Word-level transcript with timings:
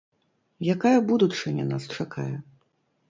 Якая 0.75 0.95
будучыня 1.11 1.65
нас 1.73 1.83
чакае? 1.97 2.31